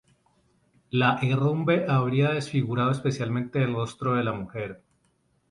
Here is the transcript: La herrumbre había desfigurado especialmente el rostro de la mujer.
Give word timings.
La 0.89 1.19
herrumbre 1.21 1.85
había 1.87 2.31
desfigurado 2.33 2.89
especialmente 2.89 3.61
el 3.61 3.71
rostro 3.75 4.15
de 4.15 4.23
la 4.23 4.31
mujer. 4.33 4.81